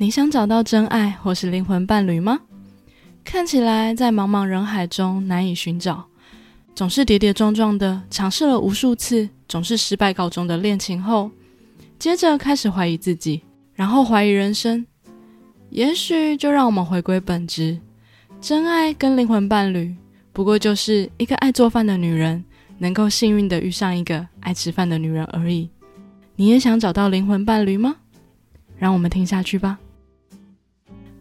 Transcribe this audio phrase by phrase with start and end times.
[0.00, 2.40] 你想找到真爱或是灵魂伴侣吗？
[3.22, 6.06] 看起来在茫茫人海中难以寻找，
[6.74, 11.30] 总是跌跌撞撞的尝试了无数次，总是失败告终的恋情后，
[11.98, 13.42] 接着开始怀疑自己，
[13.74, 14.86] 然后怀疑人生。
[15.68, 17.78] 也许就让我们回归本质，
[18.40, 19.94] 真爱跟灵魂伴侣，
[20.32, 22.42] 不过就是一个爱做饭的女人
[22.78, 25.68] 能够幸运的遇上一个爱吃饭的女人而已。
[26.36, 27.96] 你也想找到灵魂伴侣吗？
[28.78, 29.78] 让我们听下去吧。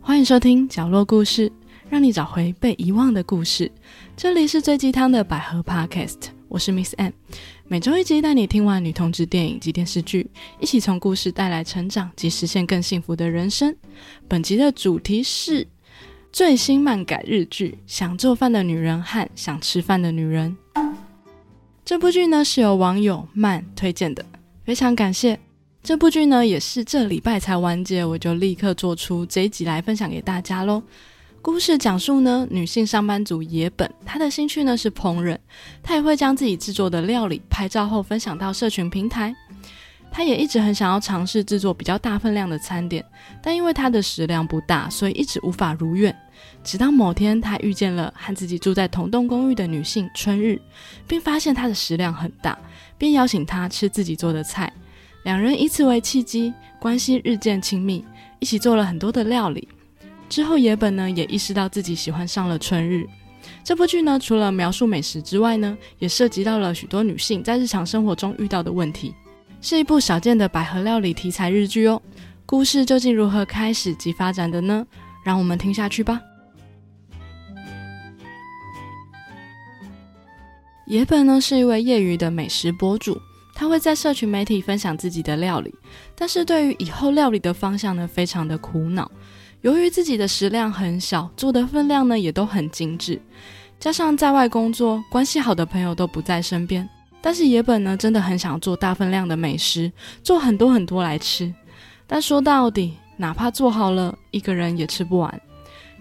[0.10, 1.52] 欢迎收听角落故事，
[1.88, 3.72] 让你找回被遗忘的故事。
[4.18, 7.12] 这里是最鸡汤的百合 Podcast，我是 Miss M。
[7.68, 10.28] 每周一集带你听完女同志电影及电视剧，
[10.60, 13.76] 一起从故事带来成长及实现更幸福的人生。
[14.28, 15.68] 本集的主题是
[16.32, 20.58] 最新漫改日剧《想做饭的女人和想吃饭的女人》。
[21.86, 24.26] 这部剧呢是由网友曼推荐的，
[24.66, 25.40] 非常感谢。
[25.82, 30.84] 这部剧呢，也是这礼拜才完结，我就立刻做出这一集来分享给大家喽。
[31.42, 35.38] 故事讲述呢，女性上班族野本，她的兴趣呢是烹饪，
[35.82, 39.34] 她也会将自己制作的料理拍照后分享到社群平台。
[40.12, 43.04] 她也一直很想要尝试制作比较大分量的餐点，
[43.42, 46.16] 但因为她的食量不大，所以一直无法如愿。
[46.62, 50.60] 直到某天，她遇见了和自己住在同栋公寓的女性春日，
[51.08, 52.58] 并发现她的食量很大，
[52.98, 54.72] 便邀请她吃自己做的菜。
[55.30, 58.04] 两人以此为契机，关系日渐亲密，
[58.40, 59.70] 一起做了很多的料理。
[60.28, 63.08] 之后，野本呢也意识到自己喜欢上了春日。
[63.64, 69.14] 这部剧呢，除了描述美食之外呢，也涉及到了许多女性在日常生活中遇到的问题，
[69.62, 72.02] 是一部少见的百合料理题材日剧哦。
[72.48, 74.84] 故事究竟如何开始及发展的呢？
[75.24, 76.20] 让我们听下去吧。
[80.88, 83.22] 野本呢是一位业余的美食博主。
[83.60, 85.76] 他会在社群媒体分享自己的料理，
[86.16, 89.12] 但是对于以后料理的方向呢，非常的苦恼。
[89.60, 93.22] 由于自己的食量很小，做的分量呢也都很精致，
[93.78, 96.88] 加上在外工作，关系好的朋友都不在身边。
[97.20, 99.92] 但是野本呢，真的很想做大分量的美食，
[100.24, 101.54] 做很多很多来吃。
[102.08, 105.42] 但说到底，哪怕做好了，一个人也吃不完。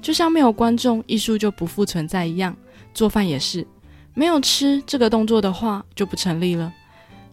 [0.01, 2.57] 就像没有观众，艺术就不复存在一样，
[2.95, 3.67] 做饭也是，
[4.15, 6.73] 没有吃这个动作的话，就不成立了。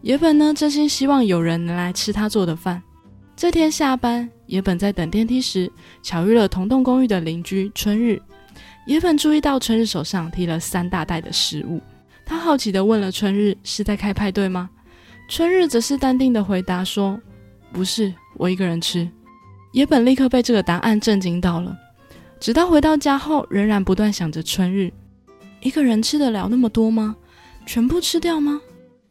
[0.06, 2.80] 野本呢，真心希望有人能来吃他做的饭。
[3.34, 5.68] 这天下班，野本在等电梯时，
[6.00, 8.22] 巧遇了同栋公寓的邻居春日。
[8.86, 11.82] 野本注意到春日手上提了三大袋的食物，
[12.24, 14.70] 他好奇地问了春日：“是在开派对吗？”
[15.28, 17.20] 春日则是淡定地回答说
[17.74, 19.10] ：“不是，我一个人吃。”
[19.74, 21.76] 野本立刻被这个答案震惊到了，
[22.38, 24.92] 直到回到家后，仍然不断想着春日
[25.62, 27.16] ：“一个人吃得了那么多吗？
[27.66, 28.60] 全部吃掉吗？”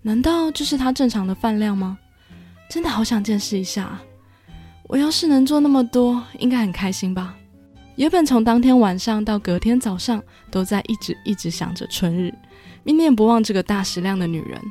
[0.05, 1.97] 难道这是他正常的饭量吗？
[2.69, 3.99] 真的好想见识一下。
[4.83, 7.35] 我要是能做那么多，应该很开心吧。
[7.95, 10.21] 野本从当天晚上到隔天早上，
[10.51, 12.31] 都在一直一直想着春日，
[12.83, 14.61] 念念不忘这个大食量的女人。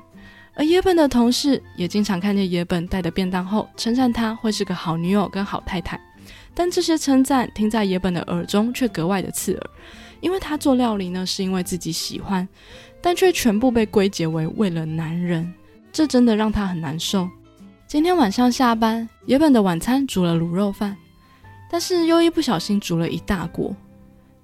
[0.55, 6.01] 而野本的同事也经常看见野本带的便当后，称赞她会是个好女友跟好太太。
[6.55, 9.71] 但这些称赞听在野本的耳中却格外的刺耳，
[10.21, 12.49] 因为他做料理呢，是因为自己喜欢。
[13.05, 15.53] 但却全部被归结为为了男人，
[15.93, 17.29] 这真的让他很难受。
[17.87, 20.97] 今天晚上下班，野本的晚餐煮了卤肉饭，
[21.71, 23.77] 但是又一不小心煮了一大锅。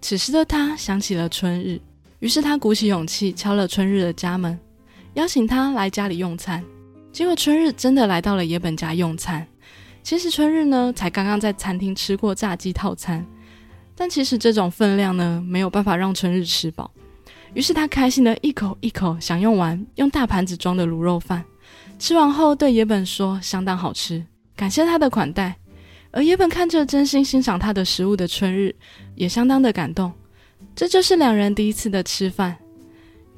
[0.03, 1.81] 此时的他想起了春日，
[2.19, 4.61] 于是他鼓起勇气敲了春日的家门，
[5.15, 6.63] 邀请他来家里用餐。
[7.11, 9.47] 结果春日真的来到了野本家用餐。
[10.03, 13.25] 其实春日呢，才刚刚在餐厅吃过炸鸡套餐，
[13.97, 16.91] 但其实这种分量呢，没有办法让春日吃饱。
[17.55, 21.45] 于是他开心的一口一口享用完用大盘子装的卤肉饭，
[21.99, 24.25] 吃完后对野本说：“相当好吃，
[24.57, 25.57] 感谢他的款待。”
[26.13, 28.75] 而野本看着真心欣赏他的食物的春日，
[29.15, 30.13] 也相当的感动。
[30.75, 32.57] 这就是两人第一次的吃饭。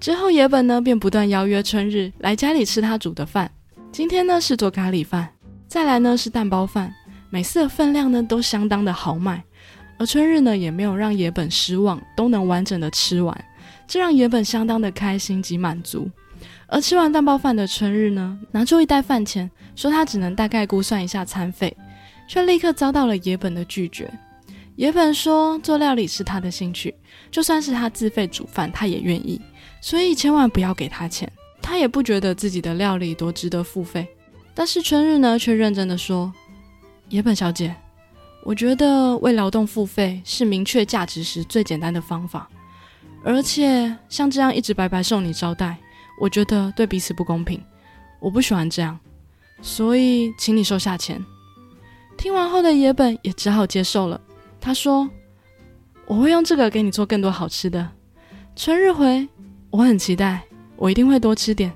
[0.01, 3.51] 之后野本呢便不断邀约春日来家里吃他煮的饭。
[3.93, 5.29] 今天呢是做咖喱饭，
[5.69, 6.93] 再来呢是蛋包饭，
[7.31, 9.43] 每次的分量呢都相当的豪迈。
[9.99, 13.45] 而春日呢也没有让野本失望，都能完整的吃完。
[13.93, 16.11] 这让野本相当的开心及满足，
[16.67, 21.77] 而吃完蛋包饭的春日呢，拿出一袋饭钱，说他只能大概估算一下餐费，
[22.27, 24.11] 却立刻遭到了野本的拒绝。
[24.77, 26.95] 野本说做料理是他的兴趣，
[27.31, 29.39] 就算是他自费煮饭，他也愿意，
[29.83, 31.31] 所以千万不要给他钱，
[31.61, 34.09] 他也不觉得自己的料理多值得付费。
[34.55, 36.33] 但是春日呢，却认真的说
[37.11, 37.77] ：“野本小姐，
[38.43, 42.49] 我觉得为劳动付费是明确价值时最简单的方法。”
[43.25, 45.77] 而且像这样一直白白受你招待，
[46.21, 47.63] 我觉得对彼此不公平。
[48.21, 48.99] 我不喜欢这样，
[49.61, 51.25] 所以请你收下钱。
[52.17, 54.21] 听完后的野本也只好接受了。
[54.61, 55.09] 他说
[56.07, 57.91] ：“我会用这个给你做更多好吃的。”
[58.55, 59.29] 春日回
[59.71, 60.45] ：“我很期待，
[60.77, 61.73] 我一定会多吃点，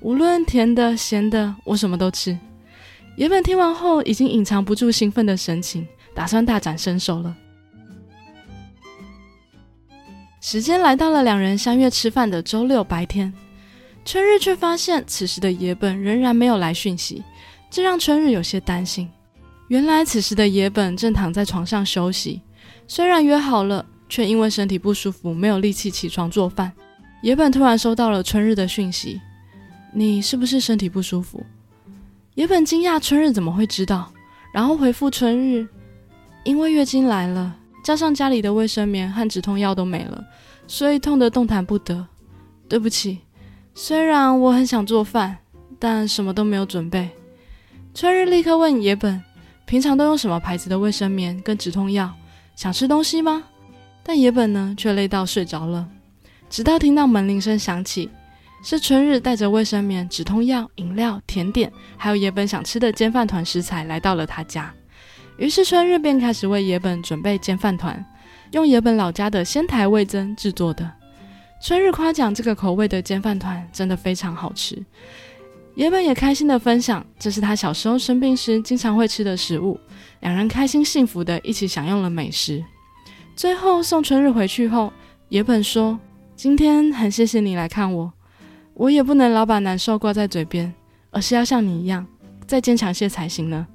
[0.00, 2.38] 无论甜的咸的，我什么都吃。”
[3.16, 7.34] 野本听完后，已经隐藏不住兴奋的神情，打算大展身手了。
[10.40, 13.30] 时间来到了两人相约吃饭的周六白天，
[14.06, 17.22] 春日却发现此时的野本仍然没有来讯息，
[17.70, 19.06] 这让春日有些担心。
[19.68, 22.40] 原来此时的野本正躺在床上休息，
[22.88, 26.72] 虽然约好了，却因为身体不舒服没有力气起床做饭。
[27.22, 29.20] 野本突然收到了春日的讯息
[29.92, 31.44] ：“你是不是身体不舒服？”
[32.34, 34.10] 野本惊讶春日怎么会知道，
[34.54, 35.68] 然后回复春日
[36.44, 40.24] ：“因为月经来了。”加上家里的卫生棉和止痛药都没了，
[40.66, 42.06] 所以痛得动弹不得。
[42.68, 43.18] 对不起，
[43.74, 45.36] 虽然我很想做饭，
[45.78, 47.10] 但什么都没有准备。
[47.94, 49.20] 春日立刻问野本
[49.66, 52.12] ：“平常都用什么牌子的卫生棉跟止痛药？
[52.54, 53.42] 想吃东西吗？”
[54.04, 55.88] 但野本呢，却累到睡着了。
[56.48, 58.08] 直到听到门铃声响起，
[58.62, 64.72] 是春日带着卫生棉、止痛药、饮料、甜点，还有野本想吃的煎饭团食材来到了他家。
[65.40, 68.04] 于是春日便开始为野本准备煎饭团，
[68.50, 70.88] 用野本老家的仙台味增制作的。
[71.62, 74.76] 春日夸奖这个口味的煎饭团真的非常好吃，
[75.74, 79.80] 野本也开心的分享，这是他小时候生病时经常会吃的食物。
[80.20, 82.62] 两人开心幸福的一起享用了美食。
[83.34, 84.92] 最后送春日回去后，
[85.30, 85.98] 野本说
[86.36, 88.12] ：“今天很谢谢你来看我，
[88.74, 90.70] 我也不能老把难受挂在嘴边，
[91.10, 92.06] 而是要像你一样
[92.46, 93.66] 再坚强些才行呢。”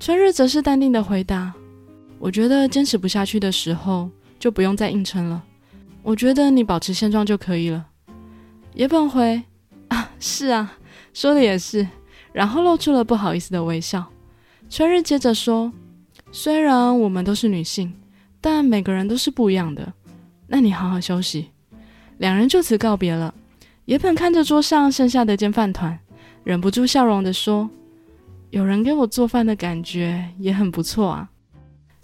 [0.00, 1.52] 春日则是淡定的回答
[2.18, 4.08] ：“我觉得坚持不下去的时候，
[4.38, 5.42] 就不用再硬撑了。
[6.02, 7.86] 我觉得你保持现状就可以了。”
[8.72, 9.42] 野本回
[9.88, 10.72] ：“啊，是啊，
[11.12, 11.86] 说的也是。”
[12.32, 14.10] 然后露出了不好意思的微笑。
[14.70, 15.70] 春日接着说
[16.32, 17.92] ：“虽然我们都是女性，
[18.40, 19.92] 但每个人都是不一样的。
[20.46, 21.50] 那你好好休息。”
[22.16, 23.34] 两人就此告别了。
[23.84, 25.98] 野本看着桌上剩下的煎饭团，
[26.42, 27.68] 忍不住笑容的说。
[28.50, 31.30] 有人给我做饭的感觉也很不错啊。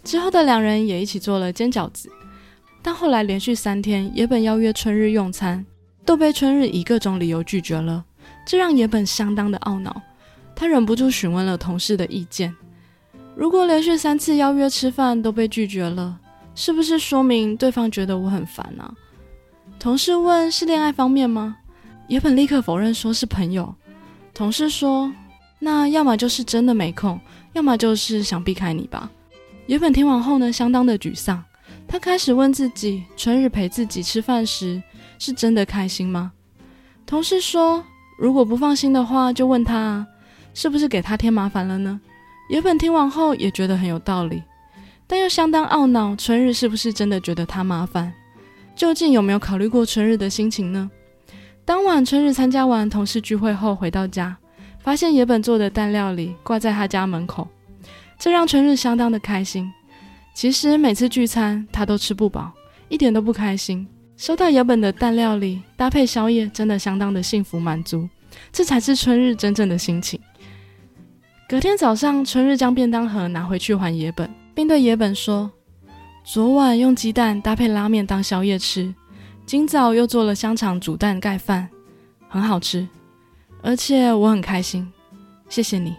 [0.04, 2.08] 之后的两人也一起做了煎饺子，
[2.80, 5.66] 但后来连续三天野本邀约春日用餐，
[6.04, 8.04] 都被春日以各种理由拒绝了，
[8.46, 10.00] 这让野本相当的懊恼。
[10.54, 12.54] 他忍不住询问了同事的意见：
[13.34, 16.20] 如果连续三次邀约吃饭都被拒绝了，
[16.54, 18.94] 是不是说明对方觉得我很烦啊？
[19.80, 21.56] 同事问：是恋爱方面吗？
[22.06, 23.74] 野本立刻否认说是朋友。
[24.32, 25.12] 同事说。
[25.58, 27.18] 那要么就是真的没空，
[27.54, 29.10] 要么就是想避开你吧。
[29.66, 31.42] 野本听完后呢，相当的沮丧。
[31.88, 34.82] 他开始问自己：春日陪自己吃饭时，
[35.18, 36.32] 是真的开心吗？
[37.06, 37.84] 同事说：
[38.18, 40.06] 如果不放心的话，就问他啊，
[40.52, 42.00] 是不是给他添麻烦了呢？
[42.50, 44.42] 野本听完后也觉得很有道理，
[45.06, 48.12] 但又相当懊恼：春日是不是真的觉得他麻烦？
[48.74, 50.90] 究竟有没有考虑过春日的心情呢？
[51.64, 54.36] 当晚，春日参加完同事聚会后回到家。
[54.86, 57.48] 发现野本做的蛋料理挂在他家门口，
[58.20, 59.68] 这让春日相当的开心。
[60.32, 62.52] 其实每次聚餐他都吃不饱，
[62.88, 63.84] 一点都不开心。
[64.16, 68.08] 收到野本的蛋料理搭配宵夜，真的相当的幸福满足。
[68.52, 70.20] 这才是春日真正的心情。
[71.48, 75.50] 隔天早上，春日将便当盒拿回去还野本，并对野本说
[76.22, 78.94] ：“昨晚用鸡蛋搭配拉面当宵夜吃，
[79.44, 81.68] 今早又做了香肠煮蛋盖饭，
[82.28, 82.86] 很好吃。”
[83.62, 84.90] 而且我很开心，
[85.48, 85.94] 谢谢你。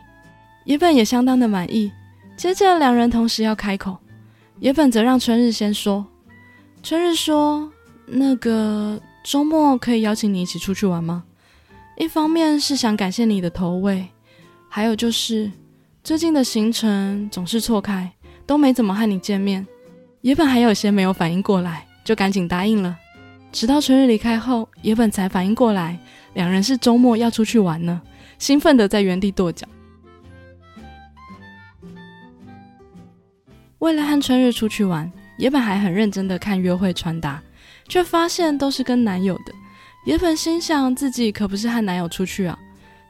[0.66, 1.92] 野本也相当的满意。
[2.36, 3.98] 接着两人同时要开口，
[4.60, 6.06] 野本则让春日先说。
[6.84, 7.72] 春日说
[8.06, 11.24] ：“那个周末可以邀请你一起出去玩吗？
[11.98, 14.08] 一方面是想感谢你的投喂，
[14.70, 15.52] 还有就是
[16.04, 18.12] 最近的行程总是错开，
[18.46, 19.66] 都没怎么和你见面。”
[20.22, 22.96] 野本还有些没有反应过来，就赶紧答应了。
[23.52, 25.98] 直到春日离开后，野本才反应过来。
[26.38, 28.00] 两人是周末要出去玩呢，
[28.38, 29.68] 兴奋的在原地跺脚。
[33.80, 37.42] 为了和春日出去玩，野本还很认真的看约会穿搭，
[37.88, 39.54] 却发现都是跟男友的。
[40.06, 42.56] 野本心想自己可不是和男友出去啊。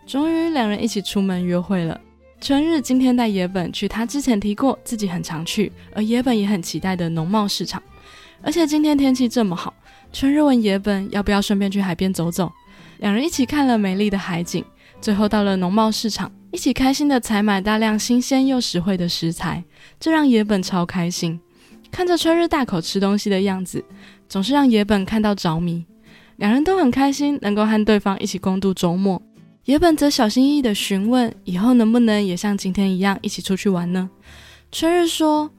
[0.05, 1.99] 终于，两人一起出门约会了。
[2.39, 7.83] 春日今天带野本去他之前提过自己很常去，而野本也很期待的农贸市场。
[8.41, 9.73] 而且今天天气这么好，
[10.13, 12.49] 春日问野本要不要顺便去海边走走。
[12.99, 14.63] 两人一起看了美丽的海景，
[14.99, 19.63] 最后到了农贸市场，一起开心的采买大量新鲜又实惠的食材，
[19.99, 21.39] 这让野本超开心。
[21.91, 23.83] 看着春日大口吃东西的样子，
[24.27, 25.85] 总是让野本看到着迷。
[26.37, 29.21] 两人都很开心，能够和对方一起共度周末。
[29.65, 34.09] 野本则小心翼翼地询问：“以后能不能也像今天一样一起出去玩呢？”
[34.71, 35.49] 春日说：“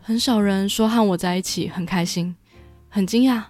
[0.00, 2.34] 很少人说和我在一起很开心，
[2.88, 3.42] 很惊讶。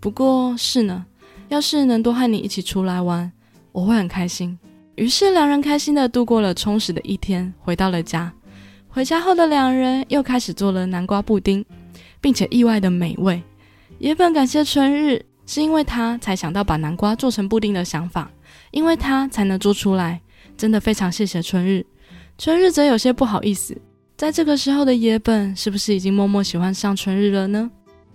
[0.00, 1.04] 不过，是呢，
[1.48, 3.30] 要是能多和你一起出来玩，
[3.72, 4.58] 我会很开心。”
[4.96, 8.32] 于是，两人开心地度过了充实的一天，回到了家。
[8.88, 11.64] 回家后的两人又开始做了南瓜布丁，
[12.20, 13.42] 并且意外的美味。
[13.98, 18.30] 野本感谢春日，是因为他才想到把南瓜做成布丁的想法。
[18.70, 20.20] 因为他才能做出来，
[20.56, 21.84] 真的非常谢谢春日。
[22.36, 23.80] 春日则有些不好意思，
[24.16, 27.70] 在这个时候的野本是不是已经默默喜欢上春日了呢？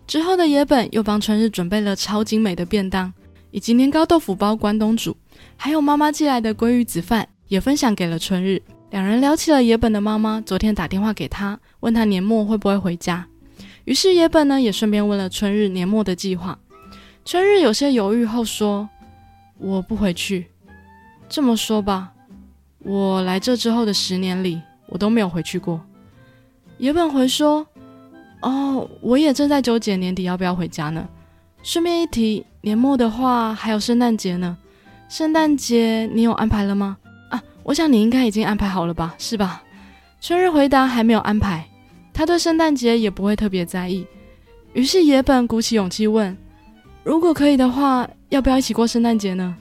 [0.06, 3.12] 之后的野本又帮春日准备了超精美的便当，
[3.54, 5.16] 以及年糕豆腐包关东煮，
[5.56, 8.62] 还有妈妈寄来的鲑鱼子饭，也分享给了春日。
[8.90, 13.26] 两人聊起了野本的妈妈昨天打电话给他，问他年末会不会回家。
[13.86, 16.60] 于是野本呢也顺便问了春日年末的计划。
[17.24, 18.90] 春日有些犹豫后说。
[19.60, 20.48] 我不回去。
[21.30, 22.12] 这么说吧，
[22.80, 25.80] 我来这之后的十年里，我都没有回去过。
[26.80, 27.66] 野本回说
[28.42, 31.08] ：“哦，我也正在纠结年底要不要回家呢。
[31.64, 34.58] 顺便一提，年末的话还有圣诞节呢。
[35.08, 36.98] 圣诞节你有安排了吗？
[37.30, 39.64] 啊，我想你应该已经安排好了吧，是吧？”
[40.20, 41.66] 春日回答：“还没有安排。
[42.14, 44.06] 他对圣诞节也不会特别在意。”
[44.74, 46.36] 于是野本鼓起勇气问。
[47.04, 49.56] 如果可以的话，要不要一起过圣诞节呢？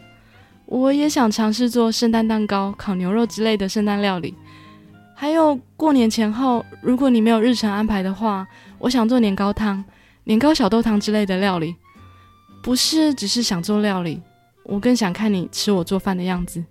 [0.66, 4.34] 我也想尝试做圣诞蛋糕、烤牛肉之类的圣诞料理。
[5.14, 8.46] 还有过年前后，如果你没有日程安排的话，
[8.78, 9.84] 我想做年糕汤、
[10.24, 11.76] 年糕小豆汤之类的料理。
[12.62, 14.22] 不是只是想做料理，
[14.62, 16.64] 我更想看你吃我做饭的样子。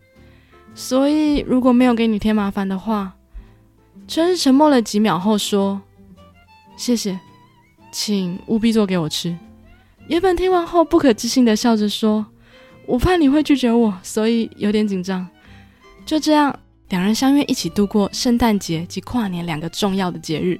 [0.73, 3.13] 所以如果没有给你添麻烦的话，
[4.07, 5.81] 春日沉默了几秒后说
[6.77, 7.19] ：“谢谢，
[7.91, 9.37] 请务必做给我吃。”
[10.07, 12.25] 野本听完后，不可置信的笑着说
[12.87, 15.27] ：“我怕你会拒绝我，所以有点紧张。”
[16.05, 16.57] 就这样，
[16.89, 20.59] 两人相约一起度过圣诞节及跨年两个重要的节日。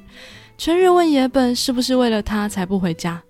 [0.58, 3.22] 春日问野本是不是为了他才不回家，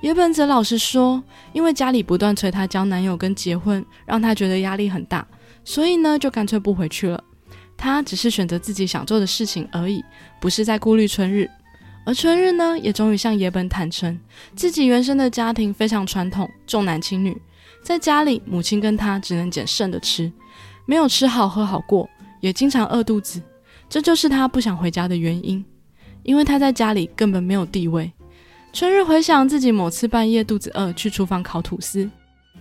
[0.00, 5.26] 野本则老实说：“因为家里不断催她交男友跟结婚，让她觉得压力很大，
[5.64, 7.22] 所以呢，就干脆不回去了。
[7.76, 10.04] 她只是选择自己想做的事情而已，
[10.40, 11.48] 不是在顾虑春日。”
[12.06, 14.18] 而春日呢，也终于向野本坦诚，
[14.54, 17.36] 自己原生的家庭非常传统，重男轻女，
[17.82, 20.32] 在家里母亲跟他只能捡剩的吃，
[20.86, 22.08] 没有吃好喝好过，
[22.40, 23.42] 也经常饿肚子，
[23.90, 25.62] 这就是他不想回家的原因，
[26.22, 28.10] 因为他在家里根本没有地位。
[28.72, 32.08] 春日回想自己某次半夜肚子饿去厨房烤吐司，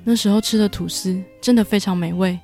[0.03, 2.39] 那时候吃的吐司真的非常美味，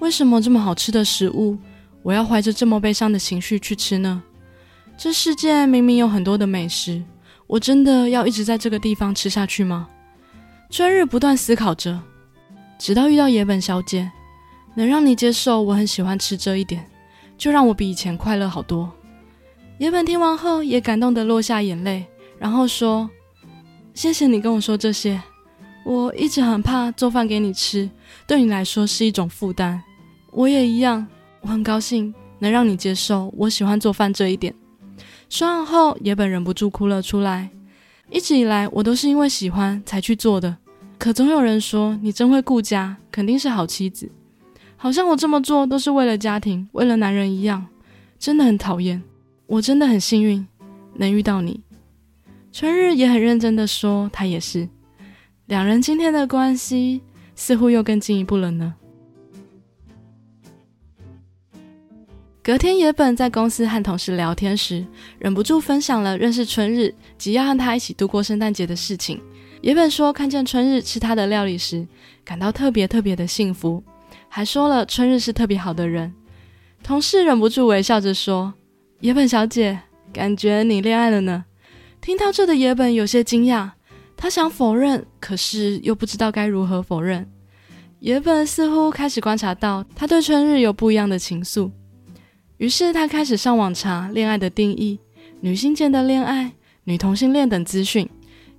[0.00, 1.56] 为什么这么好吃的食物，
[2.02, 4.22] 我要怀着这么悲伤的情绪去吃呢？
[4.98, 7.02] 这世界明明有很多的美食，
[7.46, 9.88] 我真的要一直在这个地方吃下去吗？
[10.68, 11.98] 春日不断思考着，
[12.78, 14.10] 直到遇到野本小姐，
[14.74, 16.84] 能让你接受我很喜欢吃这一点，
[17.38, 18.92] 就让我比以前快乐好多。
[19.78, 22.06] 野本听完后也感动的落下眼泪，
[22.42, 23.08] 然后说
[23.94, 25.22] ：“谢谢你跟我说这些，
[25.84, 27.88] 我一直很怕做饭给你吃，
[28.26, 29.80] 对你来说是一种负担。
[30.32, 31.06] 我也一样，
[31.42, 34.52] 我很高兴能让你接受我喜欢做饭这一点。”
[35.30, 37.48] 说完后，野本忍不住哭了出来。
[38.10, 40.56] 一直以来，我都是因为喜欢才去做的。
[40.98, 44.10] 可总有人说你真会顾家，肯定是好妻子。
[44.76, 47.64] 好像我这么做都是为了家庭，为了男人一样，
[48.18, 49.00] 真的很讨厌。
[49.46, 50.44] 我真的很幸运
[50.96, 51.60] 能遇到你。
[52.52, 54.68] 春日也很认真的说，他也是。
[55.46, 57.00] 两人今天的关系
[57.34, 58.74] 似乎又更进一步了呢。
[62.42, 64.84] 隔天，野本在公司和同事聊天时，
[65.18, 69.18] 忍不住分享了认识春日及要和他一起度过圣诞节的事情。
[69.62, 71.86] 野本说，看见春日吃他的料理时，
[72.22, 73.82] 感到特别特别的幸福，
[74.28, 76.12] 还说了春日是特别好的人。
[76.82, 78.52] 同事忍不住微笑着说
[79.00, 79.78] ：“野本小姐，
[80.12, 81.44] 感觉你恋爱了呢。”
[82.02, 83.70] 听到这的野本有些惊讶，
[84.16, 87.30] 他想否认，可是又不知道该如何否认。
[88.00, 91.70] 野本似乎开始观察到他对春日有不一样的情愫。
[92.56, 94.98] 于是他开始上网查恋爱的定义、
[95.40, 96.50] 女性间的恋爱、
[96.82, 98.10] 女同性恋等资讯，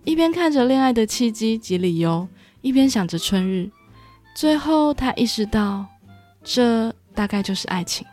[0.06, 2.26] 一边看着恋爱的契机及理由，
[2.62, 3.70] 一边想着春日。
[4.38, 5.86] 最后他意识到，
[6.42, 8.08] 这大概就是爱情。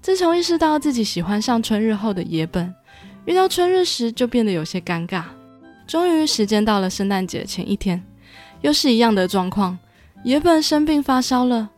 [0.00, 2.72] 自从意识到自己喜欢上春日后的野本，
[3.26, 5.24] 遇到春日时就变得有些尴尬。
[5.86, 8.02] 终于时间到了圣诞节前一天，
[8.60, 9.78] 又是一样的状况，
[10.24, 11.68] 野本生病发烧了。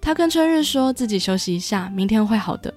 [0.00, 2.72] 他跟春日说自己休息一下，明天会好的，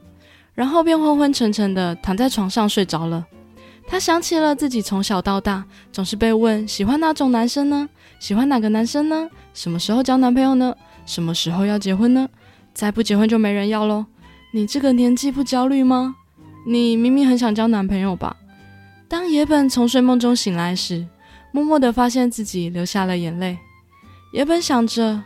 [0.53, 3.25] 然后便昏昏沉沉的躺在床上睡着了。
[3.85, 7.87] 他想起了自己从小到大总是被问喜欢哪种男生呢？
[8.19, 9.29] 喜欢哪个男生呢？
[9.53, 10.73] 什么时候交男朋友呢？
[11.05, 12.29] 什么时候要结婚呢？
[12.73, 14.05] 再不结婚就没人要喽。
[14.51, 16.15] 你这个年纪不焦虑吗？
[16.65, 18.35] 你明明很想交男朋友吧？
[19.07, 21.05] 当野本从睡梦中醒来时，
[21.51, 23.57] 默默地发现自己流下了眼泪。
[24.31, 25.21] 野本想着，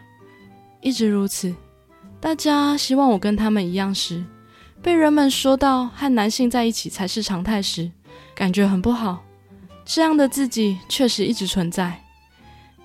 [0.81, 1.55] 一直如此，
[2.19, 4.23] 大家希望我跟他们一样时，
[4.81, 7.89] 被人们说到和男性在一起才是常态时，
[8.35, 9.23] 感觉很不好。
[9.85, 12.01] 这样的自己确实一直存在。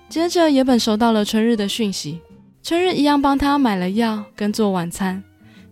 [0.07, 2.21] 接着，野本收到了春日的讯息，
[2.61, 5.21] 春日一样帮他买了药跟做晚餐，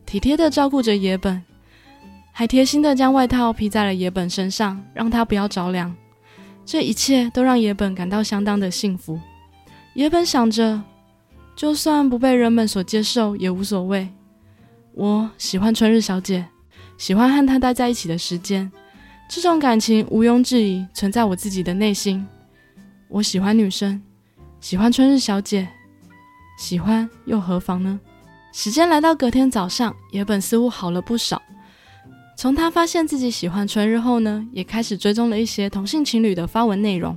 [0.05, 1.41] 体贴地照顾着野本。
[2.31, 5.95] 还贴心的将外套披在了野本身上，让他不要着凉。
[6.65, 9.19] 这一切都让野本感到相当的幸福。
[9.93, 10.81] 野本想着，
[11.55, 14.07] 就算不被人们所接受也无所谓。
[14.93, 16.45] 我喜欢春日小姐，
[16.97, 18.71] 喜欢和她待在一起的时间。
[19.29, 22.25] 这种感情毋庸置疑存在我自己的内心。
[23.09, 24.01] 我喜欢女生，
[24.59, 25.67] 喜欢春日小姐，
[26.57, 27.99] 喜欢又何妨呢？
[28.53, 31.41] 时间来到隔天早上，野本似乎好了不少。
[32.41, 37.15] 从他发现自己喜欢春日后呢，也开始追踪了一些同性情侣的发文内容，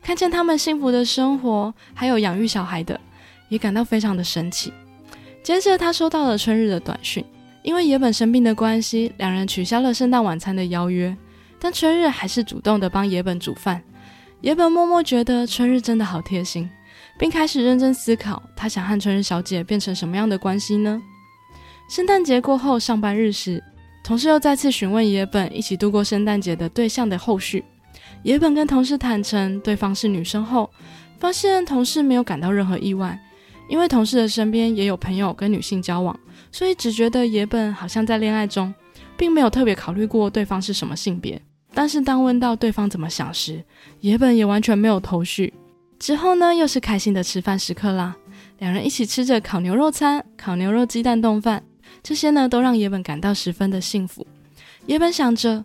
[0.00, 3.00] 看见他们幸福的生活，还有养育小孩的，
[3.48, 4.72] 也感到非常的神奇。
[5.42, 7.24] 接着他收到了春日的短讯，
[7.64, 11.16] 因为野本生病的关系，两人取消了圣诞晚餐的邀约，
[11.58, 13.82] 但春日还是主动的帮野本煮饭。
[14.42, 16.70] 野本默默觉得春日真的好贴心，
[17.18, 21.02] 并开始认真思考，他想和春日小姐变成什么样的关系呢？
[21.90, 23.60] 圣诞节过后上班日时。
[24.02, 27.64] 同事又再次询问野本一起度过圣诞节的对象的后续。
[28.22, 30.70] 野本跟同事坦诚对方是女生后，
[31.18, 33.18] 发现同事没有感到任何意外，
[33.68, 36.18] 因为同事的身边也有朋友跟女性交往，
[36.50, 38.72] 所以只觉得野本好像在恋爱中，
[39.16, 41.40] 并没有特别考虑过对方是什么性别。
[41.74, 43.64] 但是当问到对方怎么想时，
[44.00, 45.54] 野本也完全没有头绪。
[45.98, 48.16] 之后呢，又是开心的吃饭时刻啦，
[48.58, 51.62] 两人一起吃着烤牛肉餐、烤牛肉鸡蛋冻饭。
[52.02, 54.26] 这些呢，都让野本感到十分的幸福。
[54.86, 55.64] 野本想着，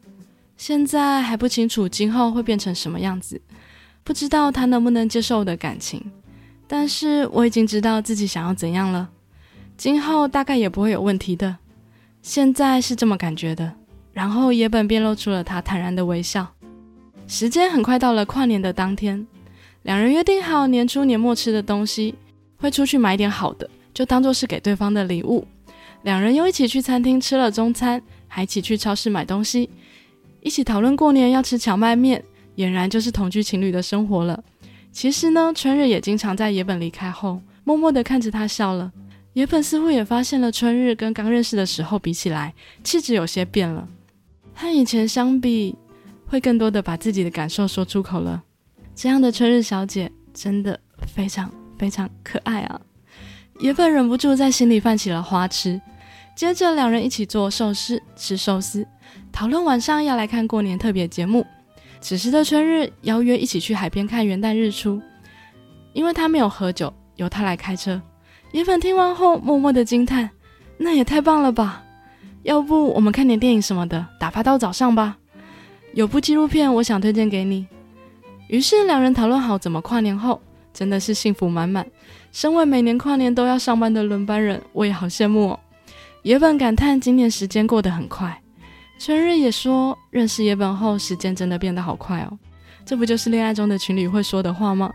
[0.55, 3.41] 现在还不清楚今后会变成什么样子，
[4.03, 6.11] 不知道他能不能接受我的感情，
[6.67, 9.09] 但是我已经知道自己想要怎样了，
[9.75, 11.57] 今后大概也不会有问题的。
[12.21, 13.73] 现在是这么感觉的。
[14.13, 16.47] 然后野本便露出了他坦然的微笑。
[17.27, 19.27] 时间很快到了跨年的当天，
[19.83, 22.15] 两人约定好年初年末吃的东西，
[22.57, 25.47] 会出去买点好的，就当做是给对方的礼物。
[26.07, 29.69] 两人又一起去餐厅吃了中餐，还一起去超市买东西，
[30.39, 32.23] 一起讨论过年要吃荞麦面，
[32.55, 34.41] 俨然就是同居情侣的生活了。
[34.89, 38.89] 其实呢，春日也经常在野本离开后，默默地看着他笑了。
[39.33, 42.53] 野本似乎也发现了春日跟刚认识的时候比起来，
[42.85, 43.85] 气质有些变了，
[44.53, 45.75] 和以前相比，
[46.25, 48.41] 会更多的把自己的感受说出口了。
[48.95, 52.79] 这样的春日小姐真的非常非常可爱啊！
[53.59, 55.81] 野本忍不住在心里泛起了花痴。
[56.37, 58.85] 接着，两人一起做寿司，吃寿司，
[59.31, 61.43] 讨论晚上要来看过年特别节目。
[61.99, 65.01] 此时的春日邀约一起去海边看元旦日出，
[65.93, 67.99] 因为他没有喝酒，由他来开车。
[68.51, 70.29] 野粉听完后默默的惊叹
[70.77, 71.83] ：“那也太棒了吧！
[72.43, 75.17] 要不我们看点电影什么的，打发到早上吧。
[75.95, 77.65] 有部纪录片我想推荐给你。”
[78.47, 80.39] 于是两人讨论好怎么跨年后，
[80.71, 81.83] 真的是幸福满满。
[82.31, 85.59] 身为每年跨年都要上班的轮班人，我也好羡慕哦。
[86.27, 88.37] 野本感叹今年时间过得很快，
[88.99, 92.37] 春日也说认识野本后时间真的变得好快哦，
[92.85, 94.91] 这不就是恋爱中的情侣会说的话吗？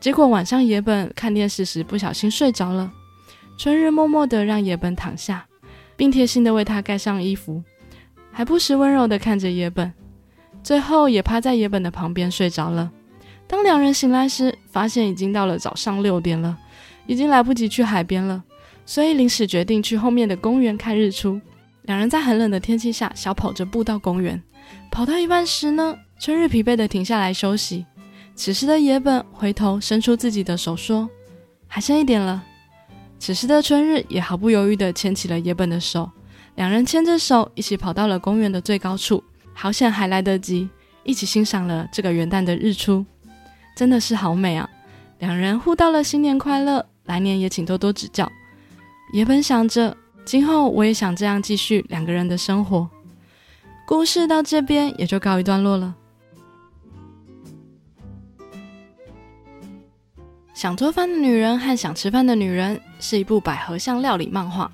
[0.00, 2.90] 结果晚上野本看电视时不小心睡着了，
[3.56, 5.46] 春日默默的让野本躺下，
[5.94, 7.62] 并贴心的为他盖上衣服，
[8.32, 9.92] 还不时温柔的看着野本，
[10.64, 12.90] 最后也趴在野本的旁边睡着了。
[13.46, 16.58] 当两人醒来时，发现已经到了早上六点了，
[17.06, 18.42] 已经来不及去海边了。
[18.86, 21.40] 所以临时决定去后面的公园看日出。
[21.82, 24.42] 两人在很冷的天气下小跑着步到公园，
[24.90, 27.84] 跑到一半时呢，春日疲惫的停下来休息。
[28.34, 31.08] 此时的野本回头伸出自己的手说
[31.68, 32.42] ：“还剩一点了。”
[33.18, 36.10] 此时的春日也毫不犹豫的牵起了野本的手，
[36.56, 39.22] 两人牵着手一起跑到了公园的最高处。
[39.52, 40.68] 好险还来得及，
[41.04, 43.04] 一起欣赏了这个元旦的日出，
[43.76, 44.68] 真的是好美啊！
[45.20, 48.30] 两人互道了新年快乐，来年也请多多指教。
[49.14, 52.90] 也本想着，今后我也想这样继续两个人的生活。
[53.86, 55.94] 故事到这边也就告一段落了。
[60.52, 64.68] 想做饭的女人和想吃饭的女人是一部百合向料理漫画。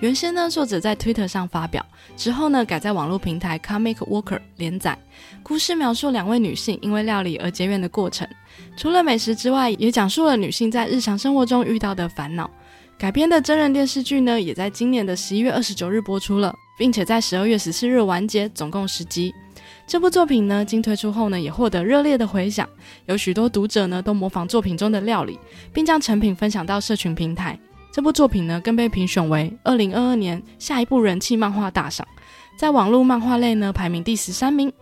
[0.00, 1.84] 原先呢，作者在 Twitter 上发表，
[2.18, 4.98] 之后呢，改在网络平台 Comic Walker 连载。
[5.42, 8.28] 故事描述两位女性因为料理而结缘的过程，
[8.76, 12.50] 除了美食之外，也讲述了女性在日常生活中遇到的烦恼。
[12.98, 19.34] 改编的真人电视剧呢，也在今年的十一月二十九日播出了，并且在十二月十四日完结，总共十集。
[19.86, 22.66] 这部作品呢，经推出后呢，也获得热烈的回响，
[23.04, 25.38] 有许多读者呢都模仿作品中的料理，
[25.74, 27.58] 并将成品分享到社群平台。
[27.92, 32.06] 这部作品呢，更被评选为二零二二年下一部人气漫画大赏，
[32.58, 34.72] 在网络漫画类呢排名第十三名，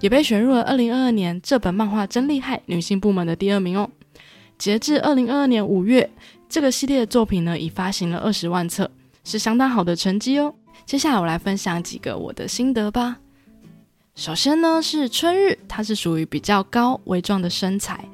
[0.00, 3.88] 也被选入了二零二二年这本漫画真厉害女性部门的第二名哦。
[4.60, 6.08] 截至二零二二年五月。
[6.50, 8.90] 这个系列的作品呢，已发行了二十万册，
[9.24, 10.52] 是相当好的成绩哦。
[10.84, 13.16] 接下来我来分享几个我的心得吧。
[14.16, 18.04] 首先呢，是春日，她是属于比较高微壮的身材，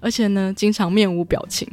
[0.00, 1.66] 而且呢，经常面无表情；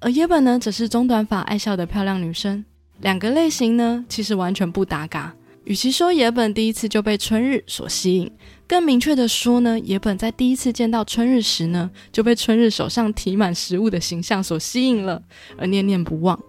[0.00, 2.62] 而野本呢，则是中短发爱笑的漂亮女生。
[3.00, 5.32] 两个类型呢，其实完全不搭嘎。
[5.66, 8.30] 与其说野本第一次就被春日所吸引。
[8.68, 15.20] 更明确的说呢，野本在第一次见到春日时呢，就被春日手上提满食物的形象所吸引了，
[15.58, 16.40] 而念念不忘。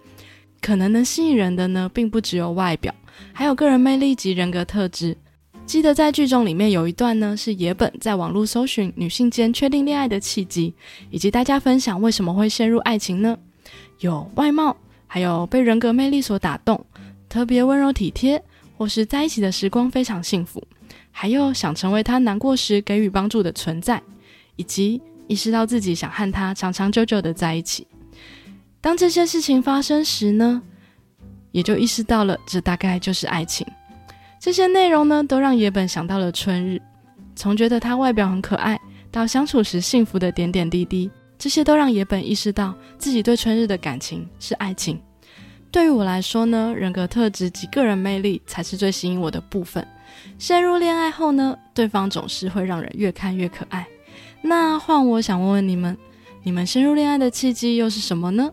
[0.62, 2.94] 可能能吸引人的呢，并不只有外表，
[3.34, 5.18] 还有个人魅力及人格特质。
[5.66, 10.76] 记得在剧中里面有一段呢，是野本在网络搜寻女性间确定恋爱的契机，
[11.10, 13.36] 以及大家分享为什么会陷入爱情呢？
[14.00, 14.78] 有外貌，
[15.08, 16.86] 还有被人格魅力所打动，
[17.28, 18.42] 特别温柔体贴，
[18.78, 20.62] 或是在一起的时光非常幸福。
[21.12, 24.02] 还有想成为他难过时给予帮助的存在，
[24.56, 27.88] 以及意识到自己想和他长长久久的在一起。
[28.80, 30.62] 当这些事情发生时呢，
[31.52, 33.66] 也就意识到了这大概就是爱情。
[34.40, 36.80] 这些内容呢，都让野本想到了春日，
[37.36, 38.80] 从觉得他外表很可爱，
[39.12, 41.10] 到相处时幸福的点点滴滴，
[41.40, 45.02] 这些都让野本意识到自己对春日的感情是爱情。
[45.72, 49.86] 对于我来说呢，人格特质及个人魅力才是最吸引我的部分。
[50.40, 53.86] 陷入恋爱后呢，对方总是会让人越看越可爱。
[54.42, 55.96] 那换我想问问你们，
[56.44, 58.50] 你们陷入恋爱的契机又是什么呢？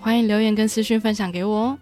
[0.00, 1.78] 欢迎留言跟私讯分享给我哦。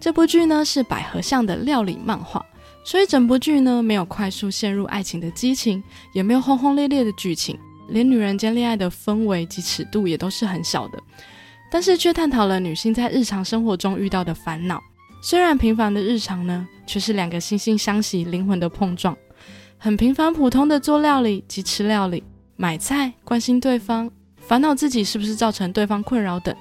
[0.00, 2.44] 这部剧呢是百合向的料理漫画，
[2.84, 5.82] 所以整部剧呢没有快速陷入爱情的激情，
[6.14, 10.98] 也没有轰轰烈烈的剧情，连女人间恋爱的氛围及尺度也都是很小的。
[11.72, 14.78] 但是却探讨了女性在日常生活中遇到的烦恼。
[15.22, 19.16] 虽然平凡的日常呢，却是两个惺惺相惜灵魂的碰撞。
[19.78, 22.22] 很平凡普通的做料理及吃料理、
[22.56, 26.54] 买菜、关心对方、烦恼自己是不是造成对方困扰等，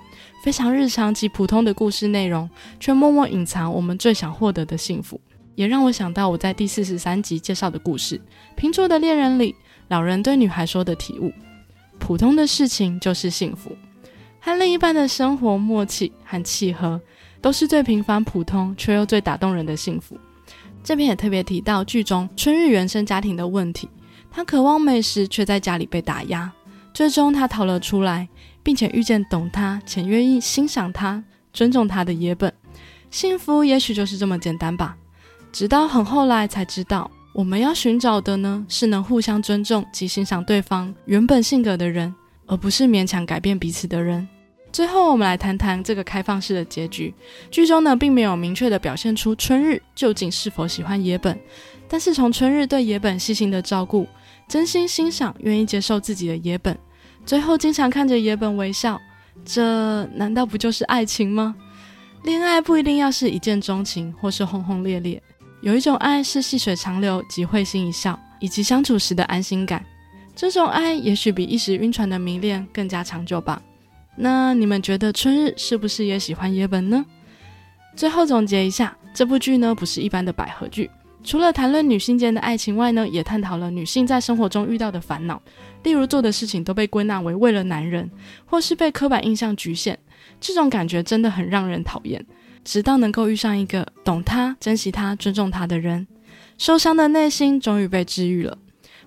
[0.45, 5.19] 非常日常及普通的故事内容，却默默隐藏我们最想获得的幸福。
[5.55, 8.17] 也让我想到我在第四十三集介绍的故事
[8.55, 9.53] 《平座的恋人》里，
[9.89, 11.33] 老人对女孩说的体悟：
[11.99, 13.75] 普通的事情就是幸福，
[14.41, 16.99] 和另一半的生活默契和契合。
[17.41, 20.15] 都是最平凡、普通却又最打动人的幸福。
[20.83, 23.89] 这边也特别提到剧中春日原生家庭的问题，
[24.29, 26.51] 他渴望美食，却在家里被打压。
[26.93, 28.29] 最终他逃了出来，
[28.61, 32.53] 并且遇见懂他且愿意欣赏他、尊重他的野本。
[33.09, 34.95] 幸福也许就是这么简单吧。
[35.51, 42.13] 直到很后来才知道，我们要寻找的呢，是能互相尊重及欣赏对方原本性格的人，
[42.51, 44.27] 而不是勉强改变彼此的人。
[44.73, 47.13] 最后，我们来谈谈这个开放式的结局。
[47.49, 51.39] 剧中呢，并没有明确的表现出春日究竟是否喜欢野本，
[51.87, 54.05] 但是从春日对野本细心的照顾、
[54.49, 56.77] 真心欣赏、愿意接受自己的野本，
[57.25, 58.99] 最后经常看着野本微笑，
[59.45, 61.55] 这难道不就是爱情吗？
[62.23, 65.21] 恋爱不一定要是一见钟情或是轰轰烈烈，
[65.61, 69.83] 有一种爱是细水长流及会心一笑，以及相处时的安心感。
[70.41, 73.61] 这种爱也许比一时晕船的迷恋更加长久吧。
[74.15, 77.05] 那你们觉得春日是不是也喜欢野本呢？
[77.95, 80.89] 最后总结一下，这部剧呢不是一般的百合剧，
[81.23, 85.39] 除了谈论女性间的爱情外呢，也探讨了女性在生活中遇到的烦恼，
[85.83, 88.09] 例如做的事情都被归纳为为了男人，
[88.43, 89.95] 或是被刻板印象局限，
[90.39, 92.25] 这种感觉真的很让人讨厌。
[92.63, 96.07] 直到能够遇上一个懂他、珍惜他、尊重他的人，
[96.57, 98.57] 受伤的内心终于被治愈了。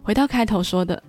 [0.03, 1.03] 回到开头说的，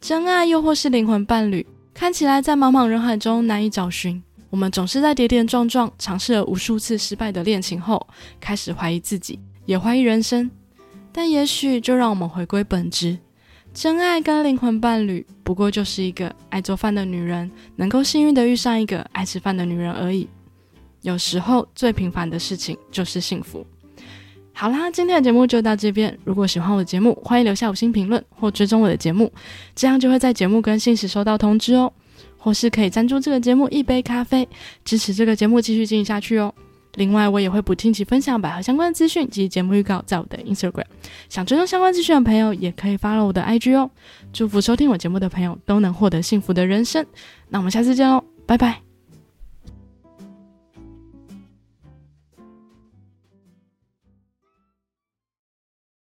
[0.00, 1.66] 真爱又或是灵魂伴侣。
[1.92, 8.06] 看起来在茫茫人海中难以找寻，我们总是在跌跌撞撞、尝试了无数次失败的恋情后，
[8.38, 10.48] 开始怀疑自己，也怀疑人生。
[11.10, 13.18] 但也许就让我们回归本质，
[13.74, 20.28] 真爱跟灵魂伴侣，不过就是一个爱做饭的女人能够幸运的遇上一个爱吃饭的女人而已。
[21.02, 23.66] 有时候最平凡的事情就是幸福。
[24.60, 26.18] 好啦，今天的节目就到这边。
[26.24, 29.32] 如果喜欢我的节目，欢迎留下五星评论或追踪我的节目，
[29.76, 31.92] 这样就会在节目更新时收到通知哦。
[32.36, 34.48] 或是可以赞助这个节目一杯咖啡，
[34.84, 36.52] 支持这个节目继续进行下去哦。
[36.96, 40.86] 另外，我也会不定期分享百合相关的资讯及节目预告在我的 Instagram。
[41.28, 43.88] 想追踪相关资讯的朋友，也可以发了我的 IG 哦。
[44.32, 47.06] 祝福收听我节目的朋友都能获得幸福的人生。
[47.48, 48.87] 那我们下次见喽，拜拜。